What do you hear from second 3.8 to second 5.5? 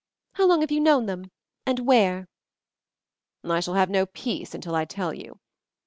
no peace until I tell you.